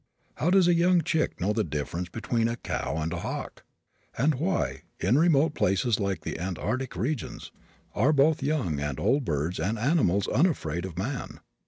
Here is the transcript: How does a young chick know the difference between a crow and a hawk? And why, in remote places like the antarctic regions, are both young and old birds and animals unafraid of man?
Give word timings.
How 0.37 0.49
does 0.49 0.67
a 0.67 0.73
young 0.73 1.03
chick 1.03 1.39
know 1.39 1.53
the 1.53 1.63
difference 1.63 2.09
between 2.09 2.47
a 2.47 2.55
crow 2.55 2.97
and 2.97 3.13
a 3.13 3.17
hawk? 3.19 3.63
And 4.17 4.33
why, 4.33 4.81
in 4.99 5.19
remote 5.19 5.53
places 5.53 5.99
like 5.99 6.21
the 6.21 6.39
antarctic 6.39 6.95
regions, 6.95 7.51
are 7.93 8.11
both 8.11 8.41
young 8.41 8.79
and 8.79 8.99
old 8.99 9.25
birds 9.25 9.59
and 9.59 9.77
animals 9.77 10.27
unafraid 10.27 10.85
of 10.85 10.97
man? 10.97 11.39